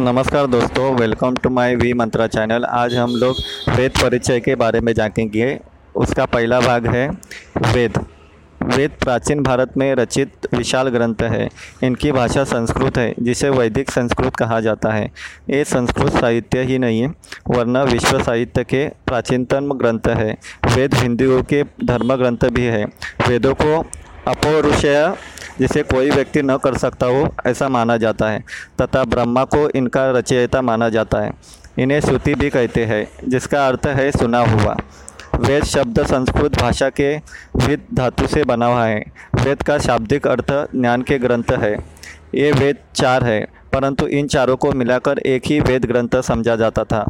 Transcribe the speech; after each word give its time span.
नमस्कार 0.00 0.46
दोस्तों 0.46 0.90
welcome 0.94 1.34
to 1.34 1.50
my 1.50 1.74
V 1.76 1.92
Mantra 1.92 2.26
channel 2.26 2.64
आज 2.64 2.94
हम 2.94 3.10
लोग 3.10 3.36
वेद 3.68 3.92
परिचय 3.92 4.40
के 4.40 4.54
बारे 4.54 4.80
में 4.80 4.92
जानेंगे। 4.92 5.58
उसका 5.96 6.24
पहला 6.24 6.58
भाग 6.60 6.86
है 6.86 7.08
वेद। 7.66 7.98
वेद 8.62 8.90
प्राचीन 9.00 9.42
भारत 9.42 9.76
में 9.76 9.94
रचित 9.94 10.48
विशाल 10.54 10.88
ग्रंथ 10.88 11.22
है। 11.22 11.48
इनकी 11.82 12.12
भाषा 12.12 12.44
संस्कृत 12.44 12.98
है, 12.98 13.14
जिसे 13.20 13.50
वैदिक 13.50 13.90
संस्कृत 13.90 14.36
कहा 14.36 14.60
जाता 14.60 14.92
है। 14.92 15.06
ये 15.50 15.62
संस्कृत 15.64 16.12
साहित्य 16.12 16.62
ही 16.62 16.78
नहीं 16.78 17.00
है 17.00 17.08
वरना 17.48 17.82
विश्व 17.82 18.22
साहित्य 18.22 18.64
के 18.64 18.86
प्राचीनतम 19.06 19.72
ग्रंथ 19.74 20.08
है। 20.08 20.36
वेद 20.66 20.94
हिंदुओं 20.94 21.42
के 21.42 21.62
धर्म 21.84 22.14
ग्रंथ 22.14 22.48
भी 22.50 22.64
है। 22.64 22.84
वेदों 23.28 23.54
को 23.54 23.78
अपौरुषय 24.28 25.14
जिसे 25.58 25.82
कोई 25.82 26.10
व्यक्ति 26.10 26.42
न 26.42 26.56
कर 26.56 26.76
सकता 26.78 27.06
हो, 27.06 27.28
ऐसा 27.46 27.68
माना 27.68 27.96
जाता 27.96 28.28
है, 28.28 28.44
तथा 28.82 29.04
ब्रह्मा 29.04 29.44
को 29.44 29.68
इनका 29.70 30.10
रचयिता 30.10 30.62
माना 30.62 30.88
जाता 30.88 31.20
है। 31.20 31.32
इन्हें 31.78 32.00
श्रुति 32.00 32.34
भी 32.34 32.50
कहते 32.50 32.84
हैं, 32.84 33.08
जिसका 33.28 33.66
अर्थ 33.68 33.86
है 33.86 34.10
सुना 34.10 34.38
हुआ। 34.38 34.76
वेद 35.34 35.64
शब्द 35.64 36.06
संस्कृत 36.06 36.56
भाषा 36.60 36.88
के 36.88 37.16
विद 37.56 37.86
धातु 37.94 38.26
से 38.26 38.44
बना 38.44 38.66
हुआ 38.66 38.84
है। 38.84 39.04
वेद 39.34 39.62
का 39.62 39.78
शाब्दिक 39.78 40.26
अर्थ 40.26 40.52
ज्ञान 40.74 41.02
के 41.02 41.18
ग्रंथ 41.18 41.52
है। 41.52 41.74
ये 42.34 42.52
वेद 42.52 42.76
चार 42.94 43.24
है, 43.24 43.46
परंतु 43.72 44.06
इन 44.06 44.26
चारों 44.26 44.56
को 44.56 44.72
मिलाकर 44.72 45.18
एक 45.18 45.42
ही 45.46 45.60
वेद 45.60 45.84
ग्रंथ 45.84 46.20
समझा 46.22 46.56
जाता 46.56 46.84
था। 46.84 47.04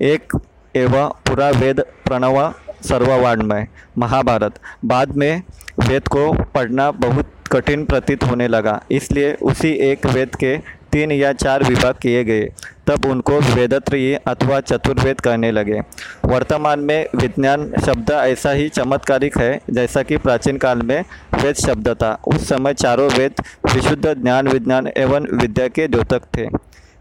एक 0.00 0.32
एवं 0.76 1.08
पूरा 1.08 1.50
वेद 1.50 1.80
प्रणव 1.80 2.54
सर्ववाणमय 2.88 3.66
महाभारत। 3.98 4.60
बाद 4.84 5.16
में 5.16 5.42
वेद 5.78 6.08
को 6.08 6.32
पढ़ना 6.44 6.90
बहुत 6.90 7.30
कठिन 7.52 7.84
प्रतीत 7.84 8.24
होने 8.24 8.48
लगा। 8.48 8.80
इसलिए 8.90 9.32
उसी 9.42 9.70
एक 9.70 10.06
वेद 10.06 10.34
के 10.34 10.56
तीन 10.92 11.12
या 11.12 11.32
चार 11.32 11.62
विभाग 11.64 11.94
किए 11.94 12.24
गए। 12.24 12.48
तब 12.86 13.04
उनको 13.06 13.38
वेदत्रयी 13.38 14.14
अथवा 14.14 14.60
चतुर्वेद 14.60 15.20
कहने 15.20 15.50
लगे। 15.50 15.80
वर्तमान 16.24 16.80
में 16.80 17.08
विज्ञान 17.16 17.72
शब्द 17.86 18.10
ऐसा 18.10 18.50
ही 18.50 18.68
चमत्कारिक 18.68 19.38
है, 19.38 19.60
जैसा 19.70 20.02
कि 20.02 20.16
प्राचीन 20.16 20.56
काल 20.56 20.82
में 20.82 21.04
वेद 21.34 21.54
शब्द 21.54 21.88
था। 21.88 22.12
उस 22.28 22.48
समय 22.48 22.74
चारों 22.74 23.10
वेद 23.10 23.42
विशुद्ध 23.74 24.14
ज्ञान, 24.14 24.48
विज्ञान 24.48 24.88
एवं 24.96 25.26
विद्या 25.32 25.68
के 25.68 25.88
द्योतक 25.88 26.22
थे। 26.36 26.48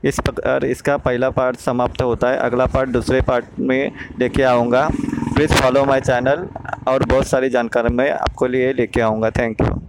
इस 0.04 0.20
प्रकार 0.20 0.66
इसका 0.66 0.98
पहला 0.98 1.30
पार्ट 1.30 1.58
समाप्त 1.58 2.02
होता 2.02 2.30
है। 2.30 2.38
अगला 2.38 2.66
पार्ट 2.66 2.90
दूसरे 2.90 3.22
पार्ट 3.22 3.46
में 3.60 3.92
लेके 4.20 4.44
आऊँगा। 4.44 4.90
प्लीज़ 5.34 5.54
फॉलो 5.54 5.86
माई 5.86 6.02
चैनल 6.02 6.48
और 6.88 7.04
बहुत 7.04 7.28
सारी 7.28 7.50
जानकारी 7.50 7.94
मैं 7.94 8.12
आपको 8.12 8.48
लिए 8.48 8.74
लेके 8.74 9.02
आऊँगा। 9.02 9.30
Thank 9.30 9.62
you. 9.62 9.87